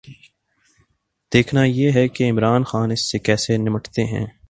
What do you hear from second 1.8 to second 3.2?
ہے کہ عمران خان اس سے